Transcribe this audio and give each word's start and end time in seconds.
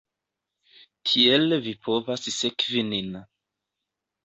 Tiel 1.09 1.59
vi 1.67 1.75
povas 1.89 2.27
sekvi 2.39 2.85
nin 2.91 3.15